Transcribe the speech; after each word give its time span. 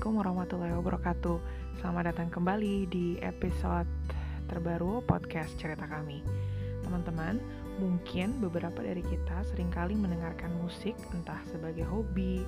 Assalamualaikum 0.00 0.32
warahmatullahi 0.32 0.76
wabarakatuh. 0.80 1.36
Selamat 1.76 2.04
datang 2.08 2.32
kembali 2.32 2.88
di 2.88 3.20
episode 3.20 3.84
terbaru 4.48 5.04
podcast 5.04 5.52
cerita 5.60 5.84
kami. 5.84 6.24
Teman-teman, 6.80 7.36
mungkin 7.76 8.40
beberapa 8.40 8.80
dari 8.80 9.04
kita 9.04 9.44
sering 9.52 9.68
kali 9.68 9.92
mendengarkan 9.92 10.56
musik 10.56 10.96
entah 11.12 11.36
sebagai 11.52 11.84
hobi, 11.84 12.40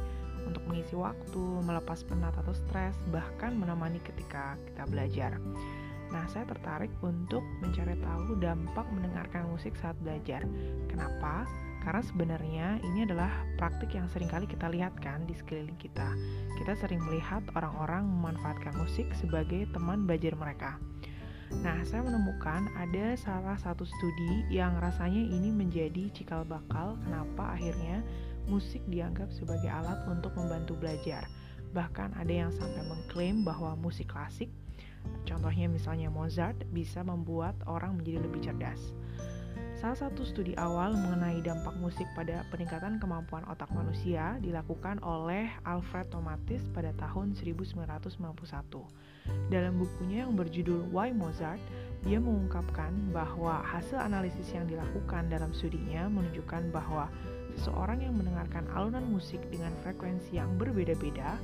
untuk 0.48 0.64
mengisi 0.64 0.96
waktu, 0.96 1.44
melepas 1.60 2.00
penat 2.08 2.32
atau 2.40 2.56
stres, 2.56 2.96
bahkan 3.12 3.52
menemani 3.52 4.00
ketika 4.00 4.56
kita 4.72 4.88
belajar. 4.88 5.36
Nah, 6.08 6.24
saya 6.32 6.48
tertarik 6.48 6.96
untuk 7.04 7.44
mencari 7.60 8.00
tahu 8.00 8.32
dampak 8.40 8.88
mendengarkan 8.96 9.52
musik 9.52 9.76
saat 9.76 10.00
belajar. 10.00 10.40
Kenapa? 10.88 11.44
Karena 11.82 11.98
sebenarnya 11.98 12.78
ini 12.86 13.02
adalah 13.02 13.42
praktik 13.58 13.98
yang 13.98 14.06
sering 14.06 14.30
kali 14.30 14.46
kita 14.46 14.70
lihat 14.70 14.94
kan 15.02 15.26
di 15.26 15.34
sekeliling 15.34 15.74
kita. 15.82 16.14
Kita 16.62 16.78
sering 16.78 17.02
melihat 17.02 17.42
orang-orang 17.58 18.06
memanfaatkan 18.06 18.78
musik 18.78 19.10
sebagai 19.18 19.66
teman 19.74 20.06
belajar 20.06 20.38
mereka. 20.38 20.78
Nah, 21.60 21.82
saya 21.84 22.00
menemukan 22.06 22.70
ada 22.78 23.12
salah 23.18 23.58
satu 23.60 23.84
studi 23.84 24.46
yang 24.48 24.78
rasanya 24.80 25.20
ini 25.20 25.52
menjadi 25.52 26.08
cikal 26.14 26.46
bakal 26.48 26.96
kenapa 27.04 27.58
akhirnya 27.58 28.00
musik 28.48 28.80
dianggap 28.88 29.28
sebagai 29.34 29.68
alat 29.68 30.00
untuk 30.08 30.32
membantu 30.38 30.78
belajar. 30.78 31.26
Bahkan 31.76 32.16
ada 32.16 32.32
yang 32.32 32.50
sampai 32.54 32.80
mengklaim 32.88 33.44
bahwa 33.44 33.76
musik 33.76 34.08
klasik, 34.08 34.48
contohnya 35.28 35.68
misalnya 35.68 36.08
Mozart, 36.08 36.56
bisa 36.72 37.04
membuat 37.04 37.58
orang 37.68 38.00
menjadi 38.00 38.24
lebih 38.24 38.40
cerdas. 38.40 38.80
Salah 39.82 39.98
satu 39.98 40.22
studi 40.22 40.54
awal 40.62 40.94
mengenai 40.94 41.42
dampak 41.42 41.74
musik 41.82 42.06
pada 42.14 42.46
peningkatan 42.54 43.02
kemampuan 43.02 43.42
otak 43.50 43.66
manusia 43.74 44.38
dilakukan 44.38 45.02
oleh 45.02 45.50
Alfred 45.66 46.06
Tomatis 46.06 46.62
pada 46.70 46.94
tahun 47.02 47.34
1991. 47.34 47.90
Dalam 49.50 49.74
bukunya 49.82 50.22
yang 50.22 50.38
berjudul 50.38 50.86
Why 50.94 51.10
Mozart, 51.10 51.58
dia 52.06 52.22
mengungkapkan 52.22 52.94
bahwa 53.10 53.58
hasil 53.66 53.98
analisis 53.98 54.54
yang 54.54 54.70
dilakukan 54.70 55.26
dalam 55.26 55.50
studinya 55.50 56.06
menunjukkan 56.06 56.70
bahwa 56.70 57.10
seseorang 57.58 58.06
yang 58.06 58.14
mendengarkan 58.14 58.62
alunan 58.78 59.02
musik 59.10 59.42
dengan 59.50 59.74
frekuensi 59.82 60.38
yang 60.38 60.54
berbeda-beda 60.62 61.34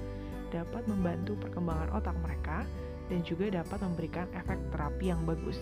dapat 0.54 0.86
membantu 0.86 1.34
perkembangan 1.42 1.90
otak 1.90 2.14
mereka 2.22 2.62
dan 3.10 3.18
juga 3.26 3.50
dapat 3.50 3.82
memberikan 3.82 4.30
efek 4.30 4.62
terapi 4.70 5.10
yang 5.10 5.26
bagus. 5.26 5.58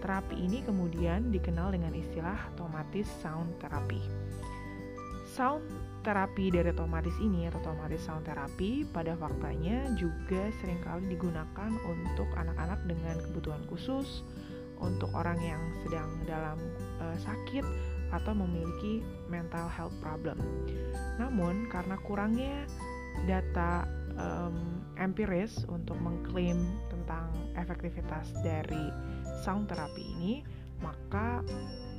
Terapi 0.00 0.36
ini 0.36 0.64
kemudian 0.64 1.28
dikenal 1.28 1.76
dengan 1.76 1.92
istilah 1.92 2.36
tomatis 2.56 3.06
sound 3.20 3.52
therapy. 3.60 4.00
Sound 5.30 5.62
terapi 6.00 6.48
dari 6.48 6.72
tomatis 6.72 7.12
ini 7.20 7.44
atau 7.46 7.60
tomatis 7.60 8.00
sound 8.00 8.24
therapy 8.24 8.88
pada 8.88 9.12
faktanya 9.20 9.92
juga 10.00 10.48
sering 10.58 10.80
kali 10.80 11.12
digunakan 11.12 11.70
untuk 11.84 12.26
anak-anak 12.34 12.80
dengan 12.88 13.16
kebutuhan 13.28 13.62
khusus, 13.68 14.24
untuk 14.80 15.12
orang 15.12 15.36
yang 15.44 15.60
sedang 15.84 16.08
dalam 16.24 16.58
uh, 16.98 17.16
sakit 17.20 17.62
atau 18.10 18.32
memiliki 18.34 19.04
mental 19.28 19.68
health 19.70 19.94
problem. 20.02 20.40
Namun 21.20 21.68
karena 21.68 21.94
kurangnya 22.02 22.66
data 23.28 23.84
um, 24.16 24.82
empiris 24.98 25.62
untuk 25.68 25.96
mengklaim 26.00 26.58
tentang 26.88 27.30
efektivitas 27.54 28.32
dari 28.40 28.90
sound 29.40 29.66
therapy 29.66 30.04
ini, 30.04 30.44
maka 30.84 31.40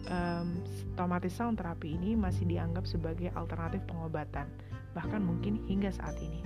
um, 0.10 0.62
tomatis 0.94 1.34
sound 1.34 1.58
therapy 1.58 1.98
ini 1.98 2.14
masih 2.14 2.46
dianggap 2.46 2.86
sebagai 2.86 3.34
alternatif 3.34 3.82
pengobatan, 3.90 4.48
bahkan 4.94 5.22
mungkin 5.22 5.62
hingga 5.66 5.90
saat 5.90 6.18
ini. 6.22 6.42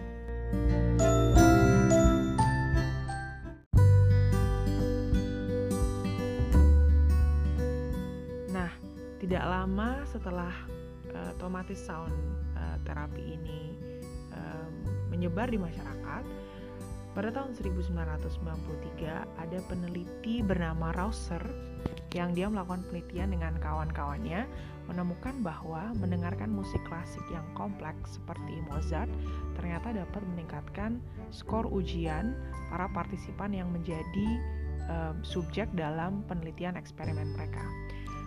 Nah, 8.52 8.72
tidak 9.20 9.44
lama 9.44 10.04
setelah 10.08 10.54
uh, 11.12 11.34
tomatis 11.36 11.80
sound 11.80 12.16
uh, 12.56 12.78
terapi 12.88 13.36
ini 13.36 13.76
um, 14.32 14.74
menyebar 15.12 15.52
di 15.52 15.60
masyarakat, 15.60 16.24
pada 17.16 17.32
tahun 17.32 17.56
1993 17.56 17.96
ada 19.40 19.60
peneliti 19.72 20.44
bernama 20.44 20.92
Rauser 20.92 21.40
yang 22.12 22.36
dia 22.36 22.52
melakukan 22.52 22.84
penelitian 22.92 23.32
dengan 23.32 23.56
kawan-kawannya 23.64 24.44
menemukan 24.92 25.40
bahwa 25.40 25.96
mendengarkan 25.96 26.52
musik 26.52 26.84
klasik 26.84 27.24
yang 27.32 27.48
kompleks 27.56 28.20
seperti 28.20 28.60
Mozart 28.68 29.08
ternyata 29.56 29.96
dapat 29.96 30.22
meningkatkan 30.36 31.00
skor 31.32 31.64
ujian 31.72 32.36
para 32.68 32.92
partisipan 32.92 33.56
yang 33.56 33.72
menjadi 33.72 34.28
um, 34.92 35.16
subjek 35.24 35.72
dalam 35.72 36.20
penelitian 36.28 36.76
eksperimen 36.76 37.32
mereka. 37.34 37.64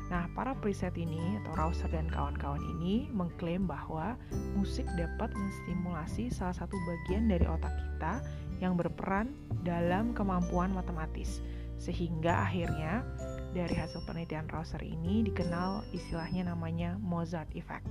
Nah, 0.08 0.24
para 0.32 0.56
preset 0.56 0.96
ini 0.96 1.36
atau 1.44 1.52
Rauser 1.52 1.92
dan 1.92 2.08
kawan-kawan 2.08 2.64
ini 2.80 3.12
mengklaim 3.12 3.68
bahwa 3.68 4.16
musik 4.56 4.88
dapat 4.96 5.28
menstimulasi 5.36 6.32
salah 6.32 6.56
satu 6.56 6.72
bagian 6.88 7.28
dari 7.28 7.44
otak 7.44 7.76
kita 7.76 8.24
yang 8.58 8.78
berperan 8.78 9.34
dalam 9.62 10.14
kemampuan 10.14 10.74
matematis. 10.74 11.42
Sehingga 11.78 12.42
akhirnya 12.46 13.06
dari 13.54 13.74
hasil 13.74 14.02
penelitian 14.04 14.50
Rauser 14.50 14.82
ini 14.82 15.22
dikenal 15.26 15.86
istilahnya 15.94 16.50
namanya 16.50 16.98
Mozart 16.98 17.48
Effect. 17.54 17.86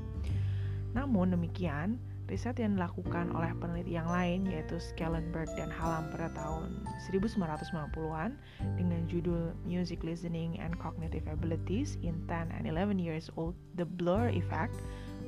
Namun 0.92 1.32
demikian, 1.32 2.02
riset 2.28 2.60
yang 2.60 2.76
dilakukan 2.76 3.32
oleh 3.32 3.56
peneliti 3.56 3.96
yang 3.96 4.08
lain 4.12 4.44
yaitu 4.52 4.76
Schellenberg 4.80 5.48
dan 5.56 5.72
Hallam 5.72 6.12
pada 6.12 6.28
tahun 6.36 6.84
1990-an 7.08 8.36
dengan 8.76 9.02
judul 9.08 9.56
Music 9.64 10.04
Listening 10.04 10.60
and 10.60 10.76
Cognitive 10.76 11.24
Abilities 11.32 11.96
in 12.04 12.20
10 12.28 12.52
and 12.52 12.68
11 12.68 13.00
Years 13.00 13.32
Old, 13.40 13.56
The 13.80 13.88
Blur 13.88 14.28
Effect 14.28 14.76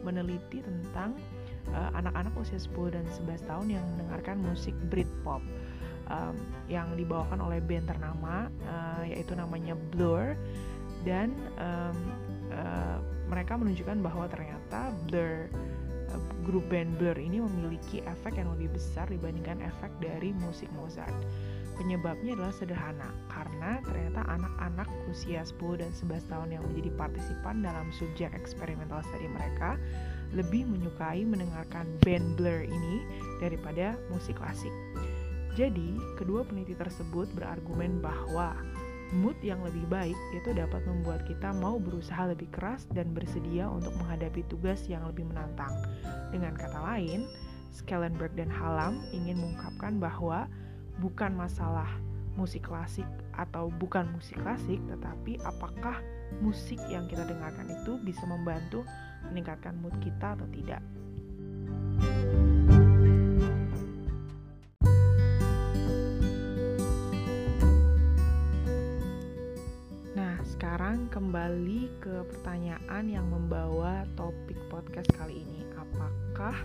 meneliti 0.04 0.64
tentang 0.64 1.16
uh, 1.72 1.90
anak-anak 1.98 2.34
usia 2.40 2.60
10 2.60 2.96
dan 2.96 3.06
11 3.08 3.50
tahun 3.50 3.68
yang 3.80 3.86
mendengarkan 3.96 4.38
musik 4.42 4.76
Britpop 4.88 5.44
um, 6.10 6.36
yang 6.68 6.94
dibawakan 6.98 7.40
oleh 7.40 7.62
band 7.64 7.88
ternama 7.88 8.50
uh, 8.66 9.04
yaitu 9.06 9.38
namanya 9.38 9.78
Blur 9.94 10.36
dan 11.08 11.32
um, 11.62 11.98
uh, 12.52 12.98
mereka 13.30 13.56
menunjukkan 13.56 14.02
bahwa 14.04 14.26
ternyata 14.28 14.92
Blur 15.08 15.48
uh, 16.12 16.22
grup 16.44 16.66
band 16.68 16.98
Blur 16.98 17.16
ini 17.16 17.40
memiliki 17.40 18.02
efek 18.04 18.36
yang 18.42 18.52
lebih 18.58 18.74
besar 18.74 19.08
dibandingkan 19.08 19.62
efek 19.64 19.94
dari 20.02 20.34
musik 20.36 20.68
Mozart. 20.76 21.16
Penyebabnya 21.80 22.36
adalah 22.36 22.52
sederhana, 22.52 23.08
karena 23.32 23.80
ternyata 23.88 24.28
anak-anak 24.28 24.90
usia 25.08 25.48
10 25.48 25.80
dan 25.80 25.88
11 25.96 26.28
tahun 26.28 26.50
yang 26.52 26.64
menjadi 26.68 26.92
partisipan 27.00 27.64
dalam 27.64 27.88
subjek 27.96 28.36
eksperimental 28.36 29.00
study 29.08 29.32
mereka 29.32 29.80
lebih 30.34 30.66
menyukai 30.66 31.26
mendengarkan 31.26 31.90
band 32.06 32.38
Blur 32.38 32.66
ini 32.66 32.96
daripada 33.42 33.98
musik 34.14 34.38
klasik. 34.38 34.72
Jadi, 35.58 35.98
kedua 36.16 36.46
peneliti 36.46 36.78
tersebut 36.78 37.28
berargumen 37.34 38.00
bahwa 38.00 38.54
mood 39.10 39.36
yang 39.42 39.60
lebih 39.66 39.82
baik 39.90 40.18
itu 40.38 40.54
dapat 40.54 40.86
membuat 40.86 41.26
kita 41.26 41.50
mau 41.58 41.82
berusaha 41.82 42.30
lebih 42.30 42.46
keras 42.54 42.86
dan 42.94 43.10
bersedia 43.10 43.66
untuk 43.66 43.92
menghadapi 43.98 44.46
tugas 44.48 44.86
yang 44.86 45.02
lebih 45.10 45.26
menantang. 45.26 45.74
Dengan 46.30 46.54
kata 46.54 46.78
lain, 46.78 47.26
Schellenberg 47.74 48.34
dan 48.38 48.54
Hallam 48.54 49.02
ingin 49.10 49.42
mengungkapkan 49.42 49.98
bahwa 49.98 50.46
bukan 51.02 51.34
masalah 51.34 51.90
musik 52.40 52.72
klasik 52.72 53.04
atau 53.36 53.68
bukan 53.68 54.08
musik 54.16 54.40
klasik, 54.40 54.80
tetapi 54.88 55.36
apakah 55.44 56.00
musik 56.40 56.80
yang 56.88 57.04
kita 57.12 57.28
dengarkan 57.28 57.68
itu 57.68 58.00
bisa 58.00 58.24
membantu 58.24 58.88
meningkatkan 59.28 59.76
mood 59.84 59.92
kita 60.00 60.40
atau 60.40 60.48
tidak. 60.48 60.80
Nah, 70.16 70.40
sekarang 70.48 71.12
kembali 71.12 71.92
ke 72.00 72.24
pertanyaan 72.24 73.04
yang 73.12 73.28
membawa 73.28 74.08
topik 74.16 74.56
podcast 74.72 75.12
kali 75.20 75.44
ini. 75.44 75.68
Apakah 75.76 76.56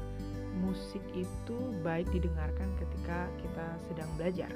musik 0.62 1.02
itu 1.18 1.58
baik 1.82 2.06
didengarkan 2.14 2.70
ketika 2.78 3.26
kita 3.42 3.66
sedang 3.90 4.10
belajar. 4.14 4.52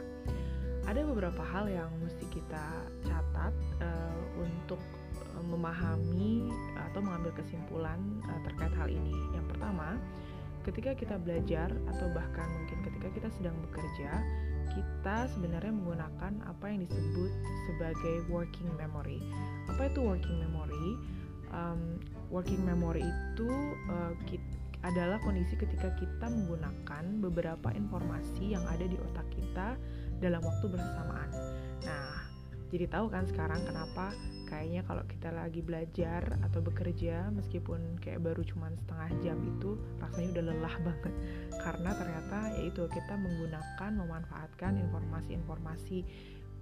Ada 0.88 1.04
beberapa 1.04 1.44
hal 1.44 1.68
yang 1.68 1.92
mesti 2.00 2.24
kita 2.32 2.64
catat 3.04 3.52
uh, 3.84 4.20
untuk 4.40 4.80
uh, 5.36 5.44
memahami 5.44 6.48
atau 6.88 7.04
mengambil 7.04 7.36
kesimpulan 7.36 8.00
uh, 8.24 8.40
terkait 8.48 8.72
hal 8.72 8.88
ini. 8.88 9.12
Yang 9.36 9.52
pertama, 9.52 10.00
ketika 10.64 10.96
kita 10.96 11.20
belajar 11.20 11.68
atau 11.92 12.08
bahkan 12.16 12.48
mungkin 12.56 12.80
ketika 12.88 13.08
kita 13.12 13.28
sedang 13.36 13.52
bekerja, 13.68 14.24
kita 14.72 15.28
sebenarnya 15.36 15.76
menggunakan 15.76 16.32
apa 16.48 16.64
yang 16.72 16.80
disebut 16.88 17.30
sebagai 17.68 18.24
working 18.32 18.72
memory. 18.80 19.20
Apa 19.68 19.92
itu 19.92 20.00
working 20.00 20.40
memory? 20.40 20.96
Um, 21.52 22.00
working 22.32 22.64
memory 22.64 23.04
itu 23.04 23.48
uh, 23.92 24.16
kita, 24.24 24.44
adalah 24.86 25.18
kondisi 25.20 25.58
ketika 25.58 25.90
kita 25.98 26.30
menggunakan 26.30 27.04
beberapa 27.18 27.68
informasi 27.74 28.54
yang 28.54 28.62
ada 28.70 28.86
di 28.86 28.94
otak 28.94 29.26
kita 29.34 29.74
dalam 30.18 30.42
waktu 30.42 30.66
bersamaan. 30.70 31.30
Nah, 31.86 32.18
jadi 32.68 32.84
tahu 32.90 33.08
kan 33.08 33.24
sekarang 33.24 33.64
kenapa 33.64 34.12
kayaknya 34.48 34.80
kalau 34.84 35.04
kita 35.04 35.28
lagi 35.28 35.60
belajar 35.60 36.40
atau 36.44 36.60
bekerja 36.64 37.28
meskipun 37.32 38.00
kayak 38.00 38.24
baru 38.24 38.40
cuma 38.44 38.72
setengah 38.72 39.10
jam 39.20 39.38
itu 39.44 39.76
rasanya 40.00 40.28
udah 40.38 40.44
lelah 40.52 40.76
banget. 40.88 41.14
Karena 41.60 41.90
ternyata 41.96 42.38
yaitu 42.60 42.82
kita 42.92 43.14
menggunakan 43.16 43.90
memanfaatkan 43.92 44.72
informasi-informasi 44.88 46.04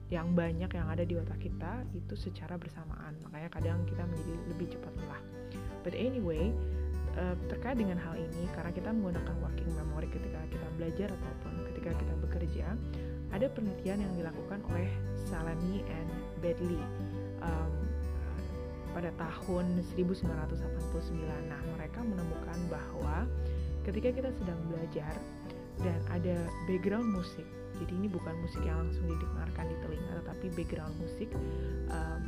yang 0.06 0.38
banyak 0.38 0.70
yang 0.70 0.86
ada 0.86 1.02
di 1.02 1.18
otak 1.18 1.42
kita 1.42 1.82
itu 1.90 2.14
secara 2.14 2.54
bersamaan. 2.54 3.18
Makanya 3.26 3.50
kadang 3.50 3.78
kita 3.90 4.06
menjadi 4.06 4.32
lebih 4.54 4.66
cepat 4.78 4.92
lelah. 4.94 5.22
But 5.82 5.98
anyway 5.98 6.54
uh, 7.18 7.34
terkait 7.50 7.80
dengan 7.80 7.98
hal 7.98 8.14
ini 8.14 8.46
karena 8.54 8.70
kita 8.70 8.94
menggunakan 8.94 9.34
working 9.42 9.70
memory 9.74 10.08
ketika 10.12 10.40
kita 10.52 10.66
belajar 10.78 11.08
ataupun 11.10 11.52
ketika 11.72 11.90
kita 11.98 12.14
bekerja 12.22 12.66
ada 13.34 13.46
penelitian 13.50 14.02
yang 14.02 14.14
dilakukan 14.14 14.61
oleh 14.70 14.88
Salami 15.26 15.82
and 15.87 16.11
Bedley 16.38 16.78
um, 17.43 17.75
pada 18.94 19.12
tahun 19.20 19.82
1989 19.93 20.56
nah 21.50 21.61
mereka 21.76 22.00
menemukan 22.00 22.58
bahwa 22.70 23.28
ketika 23.84 24.08
kita 24.14 24.31
sedang 24.40 24.58
belajar 24.73 25.12
dan 25.84 26.00
ada 26.08 26.37
background 26.64 27.12
musik 27.12 27.44
jadi 27.76 27.93
ini 27.93 28.08
bukan 28.08 28.32
musik 28.40 28.64
yang 28.64 28.81
langsung 28.81 29.05
didengarkan 29.05 29.69
di 29.69 29.76
telinga 29.84 30.12
tetapi 30.25 30.46
background 30.56 30.94
musik 30.96 31.28
um, 31.93 32.25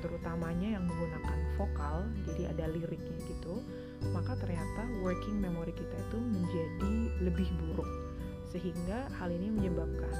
terutamanya 0.00 0.80
yang 0.80 0.84
menggunakan 0.88 1.38
vokal 1.54 2.08
jadi 2.26 2.50
ada 2.56 2.64
liriknya 2.72 3.18
gitu 3.30 3.62
maka 4.10 4.34
ternyata 4.40 4.88
working 5.04 5.38
memory 5.38 5.70
kita 5.76 5.94
itu 5.94 6.18
menjadi 6.18 6.94
lebih 7.22 7.48
buruk 7.60 8.09
sehingga 8.50 9.06
hal 9.16 9.30
ini 9.30 9.48
menyebabkan 9.48 10.14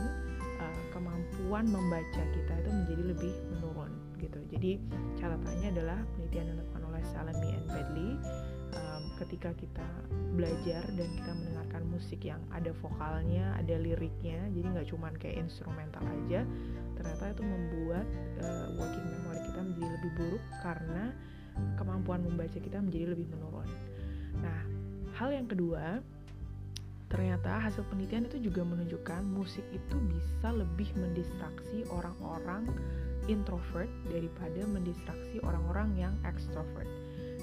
uh, 0.62 0.82
kemampuan 0.94 1.66
membaca 1.66 2.22
kita 2.30 2.52
itu 2.62 2.70
menjadi 2.70 3.02
lebih 3.10 3.34
menurun 3.58 3.92
gitu 4.22 4.38
jadi 4.52 4.78
catatannya 5.18 5.68
adalah 5.74 5.98
penelitian 6.14 6.44
yang 6.46 6.56
dilakukan 6.60 6.82
oleh 6.86 7.02
Salami 7.10 7.48
and 7.56 7.66
Bedley 7.68 8.10
um, 8.76 9.02
ketika 9.18 9.50
kita 9.56 9.88
belajar 10.34 10.82
dan 10.94 11.08
kita 11.18 11.32
mendengarkan 11.34 11.82
musik 11.90 12.20
yang 12.22 12.40
ada 12.54 12.70
vokalnya, 12.80 13.52
ada 13.58 13.76
liriknya, 13.76 14.48
jadi 14.54 14.66
nggak 14.72 14.88
cuma 14.88 15.12
kayak 15.18 15.42
instrumental 15.42 16.02
aja, 16.06 16.46
ternyata 16.96 17.24
itu 17.34 17.42
membuat 17.44 18.06
uh, 18.40 18.68
working 18.78 19.06
memory 19.06 19.40
kita 19.50 19.60
menjadi 19.60 19.88
lebih 20.00 20.10
buruk 20.16 20.44
karena 20.62 21.04
kemampuan 21.76 22.20
membaca 22.24 22.56
kita 22.56 22.78
menjadi 22.80 23.12
lebih 23.12 23.26
menurun. 23.34 23.68
Nah, 24.40 24.60
hal 25.18 25.34
yang 25.34 25.50
kedua, 25.50 26.00
ternyata 27.10 27.58
hasil 27.58 27.82
penelitian 27.90 28.30
itu 28.30 28.38
juga 28.38 28.62
menunjukkan 28.62 29.26
musik 29.26 29.66
itu 29.74 29.96
bisa 30.06 30.54
lebih 30.54 30.86
mendistraksi 30.94 31.82
orang-orang 31.90 32.70
introvert 33.26 33.90
daripada 34.06 34.62
mendistraksi 34.70 35.42
orang-orang 35.42 35.90
yang 35.98 36.14
extrovert. 36.22 36.86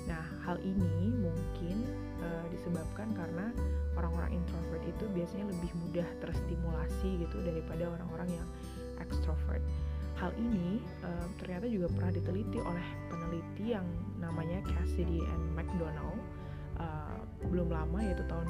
Nah, 0.08 0.24
hal 0.48 0.56
ini 0.64 1.12
mungkin 1.20 1.84
uh, 2.24 2.48
disebabkan 2.48 3.12
karena 3.12 3.52
orang-orang 4.00 4.40
introvert 4.40 4.84
itu 4.88 5.04
biasanya 5.12 5.52
lebih 5.52 5.72
mudah 5.84 6.08
terstimulasi 6.24 7.28
gitu 7.28 7.44
daripada 7.44 7.92
orang-orang 7.92 8.40
yang 8.40 8.48
extrovert. 9.04 9.60
Hal 10.16 10.32
ini 10.40 10.80
uh, 11.04 11.28
ternyata 11.44 11.68
juga 11.68 11.92
pernah 11.92 12.16
diteliti 12.16 12.58
oleh 12.64 12.88
peneliti 13.12 13.76
yang 13.76 13.86
namanya 14.18 14.64
Cassidy 14.64 15.20
and 15.20 15.44
McDonald 15.54 16.18
uh, 16.80 17.22
belum 17.50 17.70
lama 17.70 18.00
yaitu 18.02 18.24
tahun 18.26 18.46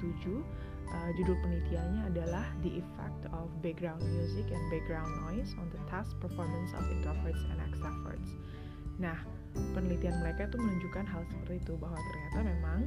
2007. 0.00 0.40
Uh, 0.90 1.10
judul 1.14 1.38
penelitiannya 1.38 2.02
adalah 2.10 2.50
The 2.66 2.82
Effect 2.82 3.30
of 3.30 3.46
Background 3.62 4.02
Music 4.02 4.50
and 4.50 4.64
Background 4.74 5.06
Noise 5.22 5.54
on 5.62 5.70
the 5.70 5.78
Task 5.86 6.18
Performance 6.18 6.74
of 6.74 6.82
Introverts 6.90 7.46
and 7.46 7.62
Extroverts. 7.62 8.34
Nah, 8.98 9.14
penelitian 9.78 10.18
mereka 10.18 10.50
itu 10.50 10.58
menunjukkan 10.58 11.06
hal 11.06 11.22
seperti 11.30 11.62
itu 11.62 11.78
bahwa 11.78 11.94
ternyata 11.94 12.38
memang 12.42 12.80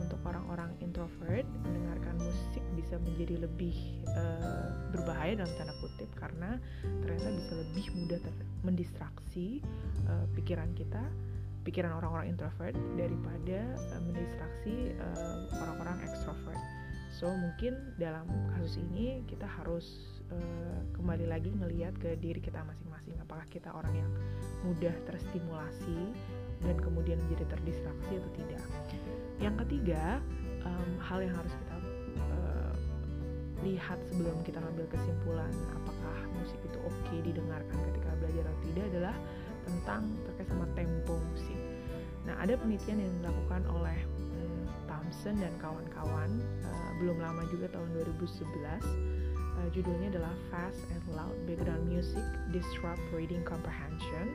untuk 0.00 0.18
orang-orang 0.26 0.74
introvert 0.82 1.46
mendengarkan 1.62 2.16
musik 2.18 2.64
bisa 2.74 2.98
menjadi 2.98 3.46
lebih 3.46 3.76
uh, 4.10 4.72
berbahaya 4.90 5.38
dalam 5.38 5.52
tanda 5.54 5.74
kutip 5.78 6.10
karena 6.18 6.58
ternyata 6.82 7.28
bisa 7.30 7.52
lebih 7.54 7.86
mudah 7.94 8.20
mendistraksi 8.66 9.62
uh, 10.10 10.26
pikiran 10.34 10.72
kita 10.74 11.02
pikiran 11.64 11.96
orang-orang 11.96 12.30
introvert 12.30 12.76
daripada 12.94 13.58
uh, 13.96 14.00
mendistraksi 14.04 14.92
orang-orang 15.58 15.96
uh, 15.98 16.06
extrovert. 16.06 16.60
So 17.14 17.30
mungkin 17.30 17.94
dalam 17.96 18.26
kasus 18.52 18.76
ini 18.76 19.22
kita 19.24 19.46
harus 19.46 19.86
uh, 20.28 20.80
kembali 20.98 21.30
lagi 21.30 21.50
ngelihat 21.56 21.96
ke 21.96 22.20
diri 22.20 22.42
kita 22.42 22.60
masing-masing 22.66 23.16
apakah 23.22 23.46
kita 23.48 23.72
orang 23.72 23.94
yang 23.96 24.12
mudah 24.66 24.92
terstimulasi 25.08 26.12
dan 26.64 26.76
kemudian 26.80 27.20
menjadi 27.28 27.44
terdistraksi 27.54 28.12
atau 28.18 28.30
tidak. 28.34 28.62
Yang 29.38 29.54
ketiga, 29.66 30.18
um, 30.64 30.90
hal 31.00 31.22
yang 31.22 31.34
harus 31.36 31.54
kita 31.54 31.76
uh, 32.18 32.72
lihat 33.62 33.98
sebelum 34.10 34.36
kita 34.42 34.58
ambil 34.60 34.86
kesimpulan 34.90 35.52
apakah 35.72 36.18
musik 36.36 36.58
itu 36.66 36.78
oke 36.82 36.98
okay 37.06 37.18
didengarkan 37.22 37.78
ketika 37.92 38.10
belajar 38.20 38.44
atau 38.44 38.62
tidak 38.72 38.84
adalah 38.92 39.16
tentang 39.64 40.12
terkait 40.28 40.48
sama 40.48 40.68
tempo 40.76 41.16
musik. 41.32 41.58
Nah, 42.24 42.40
ada 42.40 42.56
penelitian 42.56 43.00
yang 43.04 43.12
dilakukan 43.20 43.62
oleh 43.68 43.98
um, 44.36 44.64
Thompson 44.88 45.36
dan 45.40 45.52
kawan-kawan 45.60 46.40
uh, 46.64 46.90
belum 47.00 47.20
lama 47.20 47.44
juga 47.52 47.68
tahun 47.74 47.88
2011 47.92 49.24
uh, 49.64 49.68
judulnya 49.72 50.08
adalah 50.18 50.34
Fast 50.50 50.80
and 50.90 51.04
Loud 51.14 51.36
Background 51.46 51.86
Music 51.86 52.24
Disrupt 52.50 53.02
Reading 53.14 53.42
Comprehension. 53.46 54.34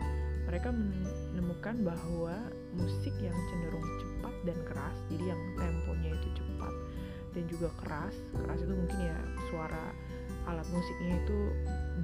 Mereka 0.50 0.74
menemukan 0.74 1.78
bahwa 1.86 2.34
musik 2.74 3.14
yang 3.22 3.38
cenderung 3.54 3.86
cepat 4.02 4.34
dan 4.50 4.58
keras, 4.66 4.98
jadi 5.14 5.30
yang 5.30 5.42
temponya 5.62 6.10
itu 6.18 6.30
cepat 6.42 6.74
dan 7.38 7.44
juga 7.46 7.70
keras. 7.78 8.16
Keras 8.34 8.60
itu 8.66 8.74
mungkin 8.74 8.98
ya 8.98 9.18
suara 9.54 9.94
alat 10.48 10.68
musiknya 10.72 11.20
itu 11.20 11.40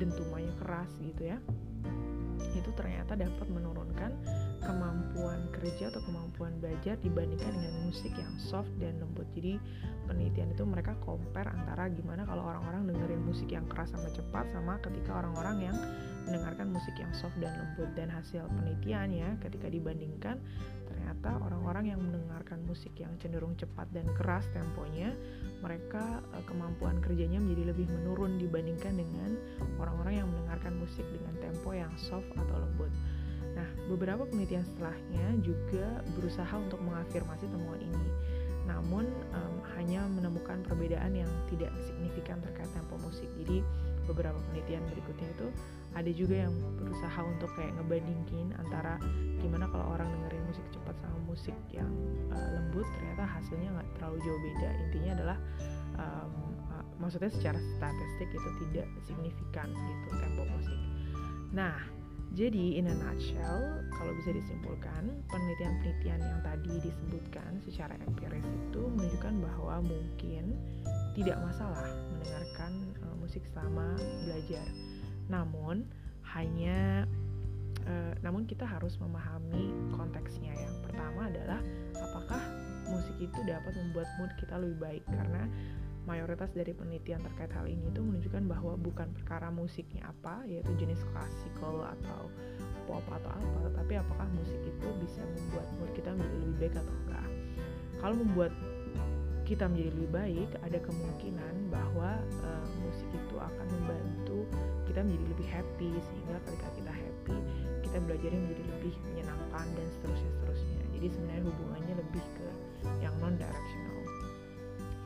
dentumannya 0.01 0.53
keras 0.63 0.91
gitu 0.99 1.35
ya. 1.35 1.37
Itu 2.55 2.71
ternyata 2.75 3.19
dapat 3.19 3.47
menurunkan 3.51 4.11
kemampuan 4.63 5.45
kerja 5.53 5.93
atau 5.93 6.01
kemampuan 6.03 6.57
belajar 6.57 6.97
dibandingkan 7.05 7.53
dengan 7.53 7.73
musik 7.85 8.11
yang 8.17 8.33
soft 8.41 8.71
dan 8.81 8.97
lembut. 8.97 9.27
Jadi 9.37 9.61
penelitian 10.09 10.51
itu 10.51 10.63
mereka 10.65 10.97
compare 11.05 11.51
antara 11.51 11.87
gimana 11.91 12.25
kalau 12.25 12.47
orang-orang 12.49 12.89
dengerin 12.89 13.21
musik 13.23 13.51
yang 13.53 13.63
keras 13.69 13.93
sama 13.93 14.09
cepat 14.11 14.49
sama 14.51 14.81
ketika 14.81 15.21
orang-orang 15.21 15.69
yang 15.71 15.77
mendengarkan 16.25 16.73
musik 16.73 16.97
yang 16.97 17.13
soft 17.13 17.37
dan 17.37 17.53
lembut 17.53 17.89
dan 17.93 18.09
hasil 18.09 18.41
penelitiannya 18.49 19.37
ketika 19.45 19.69
dibandingkan 19.69 20.41
ternyata 21.05 21.37
orang-orang 21.37 21.93
yang 21.93 22.01
mendengarkan 22.01 22.65
musik 22.65 22.89
yang 22.97 23.13
cenderung 23.21 23.53
cepat 23.53 23.85
dan 23.93 24.09
keras 24.17 24.41
temponya 24.57 25.13
mereka 25.61 26.01
eh, 26.33 26.41
kemampuan 26.49 26.97
kerjanya 26.97 27.37
menjadi 27.37 27.77
lebih 27.77 27.93
menurun 27.93 28.41
dibandingkan 28.41 28.97
dengan 28.97 29.37
orang-orang 29.77 30.25
yang 30.25 30.27
mendengarkan 30.33 30.73
musik 30.81 31.05
dengan 31.13 31.37
tempo 31.37 31.77
yang 31.77 31.93
soft 31.93 32.25
atau 32.33 32.57
lembut. 32.57 32.89
Nah, 33.53 33.69
beberapa 33.85 34.25
penelitian 34.25 34.65
setelahnya 34.65 35.45
juga 35.45 36.01
berusaha 36.17 36.57
untuk 36.57 36.81
mengafirmasi 36.81 37.53
temuan 37.53 37.77
ini. 37.77 38.09
Namun 38.65 39.05
um, 39.29 39.55
hanya 39.77 40.09
menemukan 40.09 40.65
perbedaan 40.65 41.13
yang 41.13 41.29
tidak 41.53 41.69
signifikan 41.85 42.41
terkait 42.41 42.67
tempo 42.73 42.97
musik. 42.97 43.29
Jadi 43.45 43.61
beberapa 44.09 44.41
penelitian 44.49 44.81
berikutnya 44.89 45.29
itu 45.37 45.47
ada 45.93 46.11
juga 46.11 46.49
yang 46.49 46.53
berusaha 46.81 47.19
untuk 47.21 47.53
kayak 47.53 47.77
ngebandingin 47.77 48.57
antara 48.57 48.97
gimana 49.37 49.69
kalau 49.69 49.93
orang 49.93 50.09
dengerin 50.09 50.43
musik 50.49 50.65
cepat 50.95 51.11
sama 51.11 51.19
musik 51.27 51.57
yang 51.75 51.91
uh, 52.31 52.49
lembut 52.55 52.87
ternyata 52.95 53.23
hasilnya 53.27 53.69
nggak 53.75 53.89
terlalu 53.99 54.17
jauh 54.23 54.39
beda 54.39 54.69
intinya 54.87 55.11
adalah 55.19 55.37
um, 55.99 56.33
uh, 56.71 56.85
maksudnya 57.03 57.31
secara 57.31 57.59
statistik 57.75 58.29
itu 58.31 58.49
tidak 58.67 58.87
signifikan 59.03 59.67
gitu 59.75 60.07
tempo 60.15 60.43
musik 60.47 60.79
nah 61.51 61.75
jadi, 62.35 62.83
in 62.83 62.91
a 62.91 62.95
nutshell, 62.99 63.79
kalau 63.95 64.11
bisa 64.19 64.35
disimpulkan, 64.35 65.07
penelitian-penelitian 65.31 66.19
yang 66.19 66.39
tadi 66.43 66.83
disebutkan 66.83 67.63
secara 67.63 67.95
empiris 67.95 68.43
itu 68.43 68.91
menunjukkan 68.91 69.39
bahwa 69.39 69.79
mungkin 69.87 70.51
tidak 71.15 71.39
masalah 71.39 71.87
mendengarkan 72.11 72.91
uh, 73.07 73.15
musik 73.23 73.39
selama 73.55 73.95
belajar. 74.27 74.67
Namun, 75.31 75.87
hanya 76.35 77.07
uh, 77.85 78.13
namun 78.23 78.47
kita 78.47 78.63
harus 78.63 78.95
memahami 78.97 79.73
konteksnya. 79.93 80.55
Yang 80.55 80.75
pertama 80.87 81.27
adalah 81.27 81.59
apakah 81.99 82.41
musik 82.87 83.17
itu 83.19 83.39
dapat 83.43 83.73
membuat 83.75 84.07
mood 84.21 84.31
kita 84.37 84.55
lebih 84.61 84.77
baik 84.79 85.03
karena 85.09 85.49
mayoritas 86.05 86.53
dari 86.53 86.69
penelitian 86.71 87.17
terkait 87.25 87.49
hal 87.49 87.65
ini 87.65 87.89
itu 87.89 87.97
menunjukkan 87.97 88.45
bahwa 88.45 88.77
bukan 88.77 89.09
perkara 89.17 89.49
musiknya 89.49 90.05
apa, 90.05 90.45
yaitu 90.45 90.69
jenis 90.77 91.01
klasikal 91.09 91.81
atau 91.97 92.29
pop 92.85 93.01
atau 93.09 93.31
apa, 93.33 93.57
tetapi 93.73 93.93
apakah 93.97 94.29
musik 94.37 94.61
itu 94.61 94.87
bisa 95.01 95.21
membuat 95.25 95.67
mood 95.81 95.91
kita 95.97 96.13
menjadi 96.13 96.37
lebih 96.45 96.57
baik 96.61 96.75
atau 96.77 96.93
enggak. 97.05 97.29
Kalau 97.97 98.15
membuat 98.21 98.53
kita 99.45 99.65
menjadi 99.69 99.89
lebih 99.97 100.11
baik, 100.13 100.49
ada 100.61 100.79
kemungkinan 100.81 101.53
bahwa 101.73 102.17
uh, 102.45 102.67
musik 102.85 103.09
itu 103.13 103.35
akan 103.37 103.67
membantu 103.81 104.39
kita 104.85 105.01
menjadi 105.05 105.25
lebih 105.37 105.47
happy 105.49 105.91
sehingga 106.01 106.37
ketika 106.49 106.67
kita 106.77 106.91
happy 107.25 107.65
kita 107.85 108.11
belajarnya 108.11 108.39
menjadi 108.43 108.63
lebih 108.75 108.93
menyenangkan 109.07 109.65
dan 109.71 109.87
seterusnya 109.97 110.31
seterusnya. 110.41 110.81
Jadi 110.97 111.07
sebenarnya 111.15 111.43
hubungannya 111.47 111.93
lebih 112.01 112.25
ke 112.35 112.47
yang 112.99 113.15
non 113.21 113.33
directional. 113.37 113.99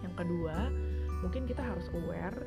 Yang 0.02 0.14
kedua, 0.16 0.56
mungkin 1.22 1.44
kita 1.46 1.62
harus 1.62 1.86
aware 1.94 2.40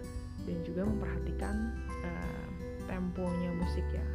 dan 0.48 0.58
juga 0.66 0.82
memperhatikan 0.88 1.54
uh, 2.02 2.46
temponya 2.90 3.50
musik 3.54 3.86
ya. 3.92 4.06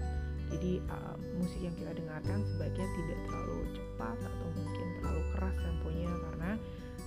Jadi 0.52 0.84
uh, 0.92 1.16
musik 1.40 1.60
yang 1.64 1.76
kita 1.80 1.92
dengarkan 1.96 2.44
sebaiknya 2.56 2.88
tidak 2.98 3.20
terlalu 3.28 3.60
cepat 3.76 4.18
atau 4.20 4.48
mungkin 4.56 4.86
terlalu 5.00 5.24
keras 5.36 5.56
temponya 5.60 6.12
karena 6.12 6.52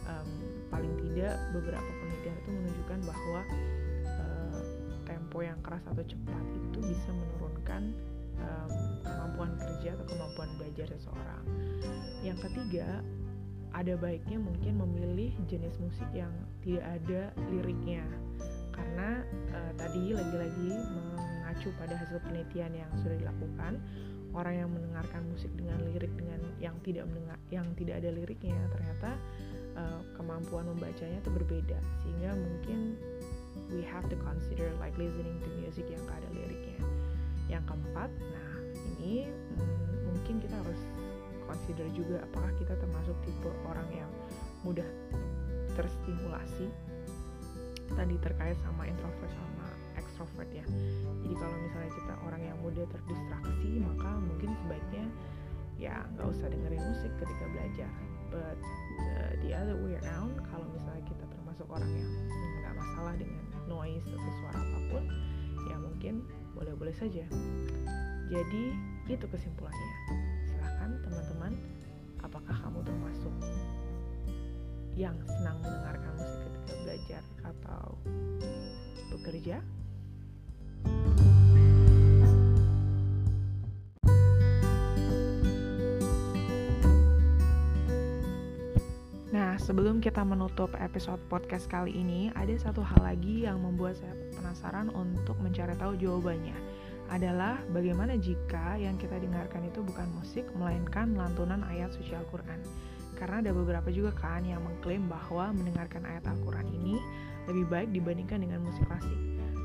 um, 0.08 0.28
paling 0.72 0.94
tidak 1.08 1.34
beberapa 1.52 1.90
penelitian 2.00 2.36
itu 2.40 2.50
menunjukkan 2.52 2.98
bahwa 3.04 3.40
uh, 4.16 4.60
tempo 5.04 5.38
yang 5.44 5.58
keras 5.60 5.84
atau 5.88 6.04
cepat 6.04 6.44
itu 6.56 6.78
bisa 6.84 7.10
menurunkan 7.12 7.96
um, 8.40 8.70
kemampuan 9.04 9.50
kerja 9.60 9.96
atau 9.96 10.06
kemampuan 10.08 10.50
belajar 10.56 10.86
seseorang. 10.92 11.44
Yang 12.20 12.38
ketiga, 12.48 13.00
ada 13.70 13.94
baiknya 13.96 14.38
mungkin 14.42 14.82
memilih 14.82 15.32
jenis 15.46 15.78
musik 15.78 16.08
yang 16.12 16.32
tidak 16.66 16.84
ada 16.84 17.30
liriknya. 17.48 18.02
Karena 18.74 19.22
uh, 19.54 19.72
tadi 19.78 20.16
lagi-lagi 20.16 20.70
mengacu 20.90 21.70
pada 21.76 21.94
hasil 21.94 22.18
penelitian 22.24 22.72
yang 22.74 22.90
sudah 23.00 23.16
dilakukan 23.18 23.78
orang 24.30 24.54
yang 24.62 24.70
mendengarkan 24.70 25.26
musik 25.26 25.50
dengan 25.58 25.78
lirik 25.90 26.12
dengan 26.14 26.38
yang 26.62 26.76
tidak 26.86 27.02
mendengar 27.10 27.38
yang 27.50 27.66
tidak 27.74 27.98
ada 27.98 28.14
liriknya 28.14 28.54
ternyata 28.70 29.10
uh, 29.74 30.00
kemampuan 30.14 30.70
membacanya 30.70 31.18
itu 31.18 31.30
berbeda. 31.34 31.78
Sehingga 32.04 32.38
mungkin 32.38 32.94
we 33.70 33.82
have 33.86 34.06
to 34.10 34.16
consider 34.22 34.70
like 34.78 34.94
listening 34.98 35.38
to 35.42 35.48
music 35.58 35.86
yang 35.90 36.02
gak 36.06 36.18
ada 36.22 36.30
liriknya 36.34 36.59
yang 37.50 37.64
keempat 37.66 38.10
nah 38.14 38.50
ini 39.02 39.26
mungkin 40.06 40.38
kita 40.38 40.54
harus 40.54 40.80
consider 41.50 41.86
juga 41.90 42.22
apakah 42.22 42.54
kita 42.62 42.78
termasuk 42.78 43.16
tipe 43.26 43.50
orang 43.66 43.88
yang 43.90 44.10
mudah 44.62 44.86
terstimulasi 45.74 46.70
tadi 47.90 48.14
terkait 48.22 48.54
sama 48.62 48.86
introvert 48.86 49.32
sama 49.34 49.66
extrovert 49.98 50.50
ya. 50.54 50.64
Jadi 51.26 51.34
kalau 51.34 51.56
misalnya 51.58 51.90
kita 51.90 52.14
orang 52.22 52.42
yang 52.44 52.58
mudah 52.62 52.86
terdistraksi 52.86 53.70
maka 53.82 54.10
mungkin 54.20 54.50
sebaiknya 54.62 55.04
ya 55.80 56.04
nggak 56.14 56.28
usah 56.28 56.46
dengerin 56.52 56.82
musik 56.84 57.12
ketika 57.18 57.44
belajar. 57.50 57.90
But 58.30 58.58
uh, 59.02 59.32
the 59.42 59.50
other 59.56 59.74
way 59.82 59.98
around 60.06 60.38
kalau 60.54 60.66
misalnya 60.70 61.02
kita 61.08 61.24
termasuk 61.34 61.66
orang 61.66 61.90
yang 61.90 62.10
nggak 62.62 62.74
masalah 62.78 63.14
dengan 63.18 63.42
noise 63.66 64.06
atau 64.06 64.32
suara 64.38 64.58
apa 64.60 64.78
pun 64.92 65.02
ya 65.66 65.76
mungkin 65.80 66.14
boleh-boleh 66.60 66.92
saja. 66.92 67.24
Jadi 68.28 68.64
itu 69.08 69.26
kesimpulannya. 69.26 69.92
Silahkan 70.44 70.92
teman-teman 71.00 71.52
apakah 72.20 72.52
kamu 72.60 72.84
termasuk 72.84 73.34
yang 74.92 75.16
senang 75.24 75.56
mendengarkan 75.64 76.12
musik 76.20 76.44
ketika 76.44 76.74
belajar 76.84 77.22
atau 77.40 77.96
bekerja? 79.08 79.64
Nah, 89.30 89.56
sebelum 89.56 90.04
kita 90.04 90.20
menutup 90.26 90.74
episode 90.76 91.22
podcast 91.32 91.70
kali 91.70 91.96
ini, 91.96 92.28
ada 92.36 92.52
satu 92.58 92.84
hal 92.84 93.00
lagi 93.00 93.48
yang 93.48 93.62
membuat 93.62 93.96
saya 93.96 94.29
penasaran 94.50 94.90
untuk 94.98 95.38
mencari 95.38 95.78
tahu 95.78 95.94
jawabannya. 95.94 96.58
Adalah 97.14 97.62
bagaimana 97.70 98.18
jika 98.18 98.74
yang 98.74 98.98
kita 98.98 99.14
dengarkan 99.22 99.62
itu 99.70 99.78
bukan 99.78 100.10
musik, 100.18 100.42
melainkan 100.58 101.14
lantunan 101.14 101.62
ayat 101.70 101.94
suci 101.94 102.18
Al-Quran. 102.18 102.58
Karena 103.14 103.46
ada 103.46 103.54
beberapa 103.54 103.94
juga 103.94 104.10
kan 104.18 104.42
yang 104.42 104.58
mengklaim 104.66 105.06
bahwa 105.06 105.54
mendengarkan 105.54 106.02
ayat 106.02 106.26
Al-Quran 106.26 106.66
ini 106.66 106.98
lebih 107.46 107.70
baik 107.70 107.94
dibandingkan 107.94 108.42
dengan 108.42 108.66
musik 108.66 108.82
klasik. 108.90 109.18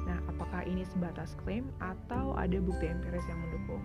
Nah, 0.06 0.22
apakah 0.30 0.62
ini 0.70 0.86
sebatas 0.86 1.34
klaim 1.42 1.66
atau 1.82 2.38
ada 2.38 2.62
bukti 2.62 2.86
empiris 2.86 3.26
yang 3.26 3.42
mendukung? 3.42 3.82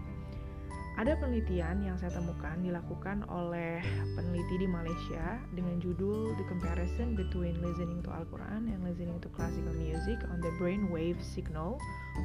Ada 0.98 1.14
penelitian 1.18 1.86
yang 1.86 1.94
saya 1.94 2.10
temukan 2.18 2.58
dilakukan 2.58 3.22
oleh 3.30 3.78
peneliti 4.18 4.66
di 4.66 4.68
Malaysia 4.70 5.38
dengan 5.54 5.78
judul 5.78 6.34
The 6.34 6.44
Comparison 6.50 7.14
Between 7.14 7.62
Listening 7.62 8.02
to 8.02 8.10
Al-Quran 8.10 8.66
and 8.66 8.82
Listening 8.82 9.22
to 9.22 9.30
Classical 9.30 9.74
Music 9.78 10.18
on 10.34 10.42
the 10.42 10.50
Brain 10.58 10.90
Wave 10.90 11.22
Signal 11.22 11.78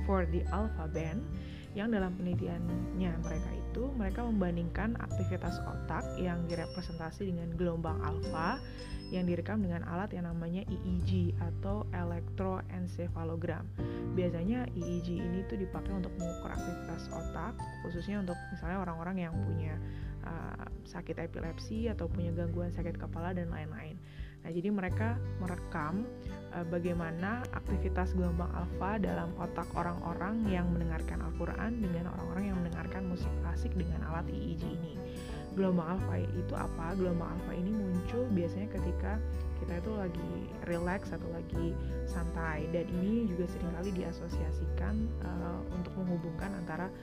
for 0.10 0.26
the 0.26 0.42
Alpha 0.50 0.90
Band 0.90 1.22
yang 1.78 1.94
dalam 1.94 2.18
penelitiannya 2.18 3.12
mereka 3.22 3.50
itu 3.54 3.65
mereka 4.00 4.24
membandingkan 4.24 4.96
aktivitas 5.04 5.60
otak 5.68 6.06
yang 6.16 6.48
direpresentasi 6.48 7.28
dengan 7.28 7.52
gelombang 7.60 8.00
alfa 8.00 8.64
yang 9.14 9.30
direkam 9.30 9.62
dengan 9.62 9.86
alat 9.86 10.10
yang 10.16 10.26
namanya 10.26 10.66
EEG 10.66 11.36
atau 11.38 11.86
elektroencephalogram. 11.94 13.68
Biasanya 14.18 14.66
EEG 14.74 15.22
ini 15.22 15.46
tuh 15.46 15.62
dipakai 15.62 15.94
untuk 15.94 16.14
mengukur 16.18 16.50
aktivitas 16.50 17.12
otak, 17.14 17.54
khususnya 17.86 18.24
untuk 18.24 18.38
misalnya 18.50 18.82
orang-orang 18.82 19.30
yang 19.30 19.34
punya 19.46 19.78
uh, 20.26 20.66
sakit 20.90 21.22
epilepsi 21.22 21.86
atau 21.92 22.10
punya 22.10 22.34
gangguan 22.34 22.74
sakit 22.74 22.98
kepala 22.98 23.36
dan 23.36 23.54
lain-lain. 23.54 24.00
Nah, 24.46 24.54
jadi 24.54 24.70
mereka 24.70 25.18
merekam 25.42 26.06
uh, 26.54 26.62
bagaimana 26.70 27.42
aktivitas 27.58 28.14
gelombang 28.14 28.54
alfa 28.54 29.02
dalam 29.02 29.34
otak 29.42 29.66
orang-orang 29.74 30.46
yang 30.46 30.70
mendengarkan 30.70 31.18
Al-Qur'an 31.26 31.82
dengan 31.82 32.14
orang-orang 32.14 32.54
yang 32.54 32.58
mendengarkan 32.62 33.10
musik 33.10 33.34
klasik 33.42 33.74
dengan 33.74 34.06
alat 34.06 34.30
EEG 34.30 34.62
ini. 34.70 35.02
Gelombang 35.58 35.98
alfa 35.98 36.22
itu 36.22 36.54
apa? 36.54 36.94
Gelombang 36.94 37.34
alfa 37.34 37.58
ini 37.58 37.74
muncul 37.74 38.30
biasanya 38.38 38.70
ketika 38.70 39.18
kita 39.66 39.82
itu 39.82 39.92
lagi 39.98 40.32
relax 40.70 41.10
atau 41.10 41.26
lagi 41.34 41.74
santai. 42.06 42.70
Dan 42.70 42.86
ini 43.02 43.26
juga 43.26 43.50
sering 43.50 43.74
kali 43.82 43.90
diasosiasikan 43.98 44.96
uh, 45.26 45.60
untuk 45.74 45.90
menghubungkan 45.98 46.54
antara 46.54 46.94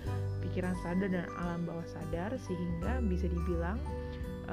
pikiran 0.46 0.78
sadar 0.78 1.10
dan 1.10 1.26
alam 1.42 1.66
bawah 1.66 1.86
sadar 1.90 2.38
sehingga 2.38 3.02
bisa 3.02 3.26
dibilang 3.26 3.82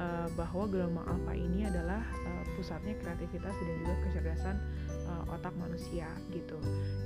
uh, 0.00 0.26
bahwa 0.34 0.64
gelombang 0.66 1.04
alfa 1.04 1.32
ini 1.36 1.68
adalah 1.68 2.00
uh, 2.00 2.44
pusatnya 2.56 2.96
kreativitas 3.04 3.52
dan 3.52 3.74
juga 3.84 3.94
kecerdasan 4.08 4.56
uh, 5.04 5.34
otak 5.36 5.52
manusia 5.60 6.08
gitu. 6.32 6.56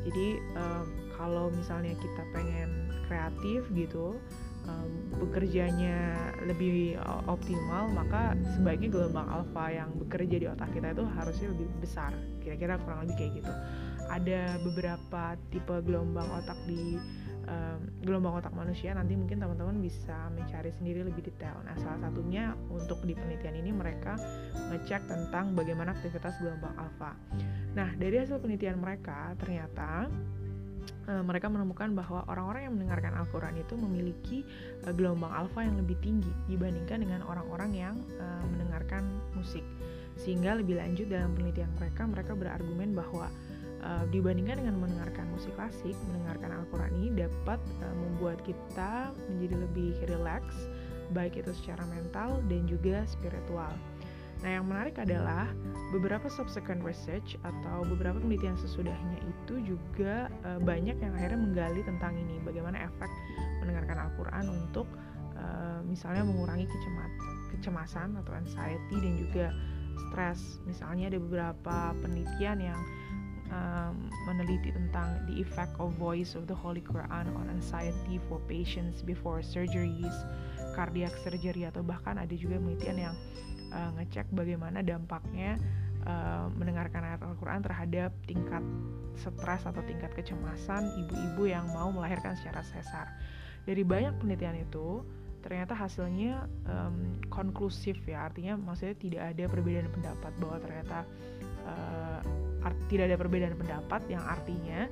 Jadi 0.07 0.39
uh, 0.55 0.87
kalau 1.19 1.51
misalnya 1.51 1.99
kita 1.99 2.23
pengen 2.31 2.95
kreatif 3.11 3.67
gitu 3.75 4.17
um, 4.65 4.91
bekerjanya 5.21 6.33
lebih 6.49 6.97
optimal 7.29 7.93
maka 7.93 8.33
sebaiknya 8.57 8.89
gelombang 8.89 9.29
alfa 9.29 9.65
yang 9.69 9.91
bekerja 10.01 10.37
di 10.41 10.47
otak 10.49 10.71
kita 10.73 10.95
itu 10.95 11.05
harusnya 11.05 11.47
lebih 11.53 11.69
besar. 11.83 12.13
Kira-kira 12.41 12.81
kurang 12.83 13.05
lebih 13.05 13.17
kayak 13.19 13.33
gitu. 13.43 13.53
Ada 14.05 14.61
beberapa 14.61 15.35
tipe 15.49 15.77
gelombang 15.85 16.29
otak 16.29 16.57
di 16.69 17.01
um, 17.47 17.81
gelombang 18.05 18.41
otak 18.41 18.53
manusia 18.53 18.93
nanti 18.93 19.15
mungkin 19.15 19.41
teman-teman 19.41 19.81
bisa 19.81 20.29
mencari 20.33 20.71
sendiri 20.75 21.05
lebih 21.07 21.25
detail 21.25 21.61
nah 21.65 21.77
salah 21.81 22.09
satunya 22.09 22.53
untuk 22.73 23.01
di 23.05 23.17
penelitian 23.17 23.57
ini 23.61 23.71
mereka 23.73 24.17
ngecek 24.73 25.09
tentang 25.09 25.53
bagaimana 25.57 25.93
aktivitas 25.97 26.37
gelombang 26.41 26.75
alfa 26.77 27.13
nah 27.75 27.89
dari 27.97 28.21
hasil 28.21 28.41
penelitian 28.41 28.81
mereka 28.81 29.33
ternyata 29.39 30.09
mereka 31.05 31.53
menemukan 31.53 31.93
bahwa 31.93 32.25
orang-orang 32.33 32.65
yang 32.65 32.75
mendengarkan 32.81 33.13
Al-Quran 33.13 33.61
itu 33.61 33.77
memiliki 33.77 34.39
uh, 34.89 34.93
gelombang 34.97 35.37
alfa 35.37 35.61
yang 35.61 35.77
lebih 35.77 36.01
tinggi 36.01 36.33
dibandingkan 36.49 37.05
dengan 37.05 37.21
orang-orang 37.29 37.77
yang 37.77 37.95
uh, 38.17 38.45
mendengarkan 38.49 39.05
musik. 39.37 39.61
Sehingga 40.17 40.57
lebih 40.57 40.81
lanjut 40.81 41.13
dalam 41.13 41.37
penelitian 41.37 41.69
mereka, 41.77 42.09
mereka 42.09 42.33
berargumen 42.33 42.97
bahwa 42.97 43.29
uh, 43.85 44.05
dibandingkan 44.09 44.65
dengan 44.65 44.81
mendengarkan 44.81 45.29
musik 45.31 45.53
klasik, 45.55 45.95
mendengarkan 46.11 46.51
Al-Quran 46.65 46.93
ini 46.99 47.09
dapat 47.29 47.61
uh, 47.85 47.95
membuat 47.95 48.41
kita 48.43 49.13
menjadi 49.29 49.57
lebih 49.69 49.91
rileks, 50.09 50.57
baik 51.13 51.37
itu 51.37 51.53
secara 51.53 51.85
mental 51.93 52.41
dan 52.49 52.65
juga 52.65 53.05
spiritual. 53.05 53.71
Nah, 54.43 54.61
yang 54.61 54.67
menarik 54.69 55.01
adalah 55.01 55.49
beberapa 55.95 56.29
subsequent 56.29 56.85
research 56.85 57.39
atau 57.47 57.87
beberapa 57.87 58.21
penelitian 58.21 58.59
sesudahnya 58.61 59.17
itu 59.25 59.77
juga 59.77 60.29
uh, 60.45 60.61
banyak 60.61 61.01
yang 61.01 61.13
akhirnya 61.17 61.41
menggali 61.41 61.81
tentang 61.87 62.13
ini, 62.19 62.41
bagaimana 62.45 62.85
efek 62.85 63.09
mendengarkan 63.63 64.11
Al-Qur'an 64.11 64.45
untuk 64.53 64.85
uh, 65.39 65.81
misalnya 65.87 66.27
mengurangi 66.29 66.69
kecemat, 66.69 67.11
kecemasan 67.57 68.21
atau 68.21 68.33
anxiety 68.37 68.97
dan 69.01 69.13
juga 69.17 69.47
stres. 70.11 70.61
Misalnya 70.69 71.15
ada 71.15 71.19
beberapa 71.23 71.77
penelitian 72.03 72.59
yang 72.75 72.81
um, 73.55 74.11
meneliti 74.27 74.75
tentang 74.75 75.23
the 75.31 75.39
effect 75.39 75.73
of 75.79 75.95
voice 75.95 76.35
of 76.35 76.51
the 76.51 76.57
Holy 76.57 76.83
Quran 76.83 77.31
on 77.39 77.47
anxiety 77.47 78.19
for 78.27 78.43
patients 78.51 79.01
before 79.07 79.41
surgeries, 79.41 80.15
cardiac 80.75 81.15
surgery 81.23 81.65
atau 81.65 81.87
bahkan 81.87 82.19
ada 82.19 82.35
juga 82.35 82.59
penelitian 82.59 82.99
yang 83.11 83.15
uh, 83.71 83.91
ngecek 83.95 84.27
bagaimana 84.35 84.83
dampaknya 84.83 85.57
uh, 86.05 86.51
mendengarkan 86.51 87.07
ayat 87.07 87.21
Al-Quran 87.23 87.61
terhadap 87.63 88.11
tingkat 88.27 88.63
stres 89.15 89.63
atau 89.63 89.83
tingkat 89.87 90.11
kecemasan 90.19 90.91
ibu-ibu 91.07 91.47
yang 91.47 91.71
mau 91.71 91.95
melahirkan 91.95 92.35
secara 92.35 92.67
sesar. 92.67 93.07
Dari 93.65 93.81
banyak 93.87 94.21
penelitian 94.21 94.61
itu, 94.61 95.07
ternyata 95.41 95.73
hasilnya 95.73 96.51
um, 96.67 97.17
konklusif 97.31 97.97
ya, 98.05 98.29
artinya 98.29 98.59
maksudnya 98.59 98.97
tidak 98.99 99.23
ada 99.33 99.45
perbedaan 99.49 99.89
pendapat 99.95 100.33
bahwa 100.43 100.57
ternyata 100.61 100.99
uh, 101.65 102.21
tidak 102.89 103.13
ada 103.13 103.17
perbedaan 103.21 103.57
pendapat 103.59 104.01
yang 104.09 104.25
artinya 104.25 104.89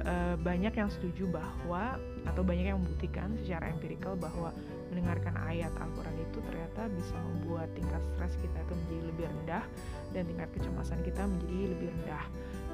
uh, 0.00 0.36
banyak 0.40 0.72
yang 0.72 0.88
setuju 0.88 1.28
bahwa 1.28 2.00
atau 2.24 2.42
banyak 2.46 2.72
yang 2.72 2.78
membuktikan 2.80 3.34
secara 3.42 3.68
empirikal 3.68 4.16
bahwa 4.16 4.54
mendengarkan 4.92 5.32
ayat 5.48 5.72
Al-Quran 5.80 6.16
itu 6.20 6.38
ternyata 6.44 6.88
bisa 6.92 7.16
membuat 7.16 7.68
tingkat 7.72 8.00
stres 8.14 8.36
kita 8.40 8.56
itu 8.60 8.74
menjadi 8.76 9.02
lebih 9.08 9.24
rendah 9.28 9.64
dan 10.12 10.22
tingkat 10.28 10.48
kecemasan 10.56 11.00
kita 11.04 11.22
menjadi 11.24 11.72
lebih 11.76 11.88
rendah 11.96 12.24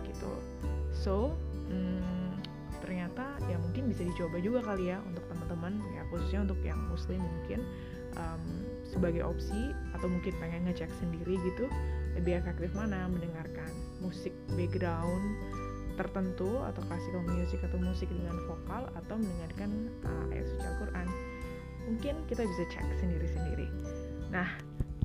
gitu. 0.07 0.33
So 0.90 1.14
hmm, 1.71 2.42
ternyata 2.83 3.38
ya 3.47 3.57
mungkin 3.59 3.90
bisa 3.90 4.02
dicoba 4.02 4.38
juga 4.42 4.61
kali 4.64 4.90
ya 4.90 4.99
untuk 5.07 5.23
teman-teman 5.30 5.78
ya 5.95 6.02
khususnya 6.11 6.40
untuk 6.47 6.59
yang 6.62 6.78
muslim 6.90 7.21
mungkin 7.23 7.61
um, 8.16 8.42
sebagai 8.88 9.23
opsi 9.23 9.75
atau 9.95 10.09
mungkin 10.09 10.33
pengen 10.40 10.66
ngecek 10.66 10.90
sendiri 10.99 11.37
gitu 11.45 11.68
lebih 12.16 12.40
efektif 12.40 12.73
mana 12.75 13.07
mendengarkan 13.07 13.71
musik 14.02 14.35
background 14.55 15.38
tertentu 15.99 16.62
atau 16.62 16.81
classical 16.87 17.23
music 17.26 17.59
atau 17.67 17.78
musik 17.83 18.07
dengan 18.07 18.38
vokal 18.47 18.87
atau 18.95 19.19
mendengarkan 19.19 19.90
uh, 20.07 20.31
ayat 20.31 20.47
suci 20.47 20.62
Al-Quran 20.62 21.09
mungkin 21.88 22.14
kita 22.28 22.45
bisa 22.45 22.62
cek 22.69 22.87
sendiri-sendiri. 23.00 23.67
Nah, 24.28 24.49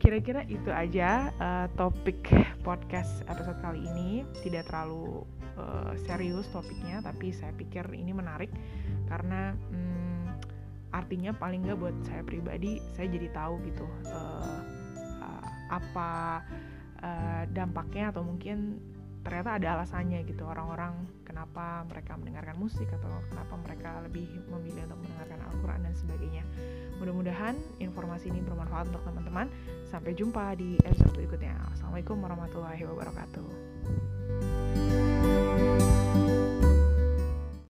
kira-kira 0.04 0.44
itu 0.52 0.68
aja 0.68 1.32
uh, 1.40 1.68
topik 1.80 2.28
podcast 2.68 3.24
episode 3.32 3.56
kali 3.64 3.88
ini. 3.88 4.28
Tidak 4.44 4.68
terlalu 4.68 5.24
uh, 5.56 5.96
serius 6.04 6.44
topiknya, 6.52 7.00
tapi 7.00 7.32
saya 7.32 7.56
pikir 7.56 7.88
ini 7.96 8.12
menarik 8.12 8.52
karena 9.08 9.56
hmm, 9.56 10.44
artinya 10.92 11.32
paling 11.32 11.64
nggak 11.64 11.80
buat 11.80 11.96
saya 12.04 12.22
pribadi, 12.28 12.84
saya 12.94 13.08
jadi 13.08 13.32
tahu 13.32 13.64
gitu 13.64 13.88
uh, 14.12 14.60
uh, 15.24 15.48
apa 15.72 16.44
uh, 17.04 17.44
dampaknya 17.52 18.10
atau 18.16 18.24
mungkin 18.24 18.80
ternyata 19.24 19.56
ada 19.56 19.80
alasannya 19.80 20.20
gitu 20.28 20.44
orang-orang 20.44 21.08
kenapa 21.24 21.88
mereka 21.88 22.20
mendengarkan 22.20 22.60
musik 22.60 22.92
atau 22.92 23.08
kenapa 23.32 23.56
mereka 23.64 24.04
lebih 24.04 24.28
memilih 24.52 24.84
untuk 24.92 25.00
mendengarkan 25.00 25.40
Al-Quran 25.48 25.80
dan 25.88 25.96
sebagainya. 25.96 26.44
Mudah-mudahan 27.00 27.56
informasi 27.80 28.32
ini 28.32 28.44
bermanfaat 28.44 28.92
untuk 28.92 29.04
teman-teman. 29.08 29.48
Sampai 29.88 30.12
jumpa 30.16 30.56
di 30.60 30.76
episode 30.84 31.16
berikutnya. 31.16 31.56
Assalamualaikum 31.72 32.20
warahmatullahi 32.20 32.84
wabarakatuh. 32.84 33.48